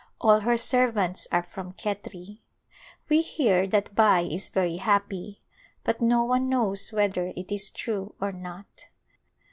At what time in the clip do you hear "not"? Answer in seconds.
8.31-8.87